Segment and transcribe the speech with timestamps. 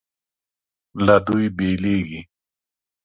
[1.05, 2.21] له دوی بېلېږي.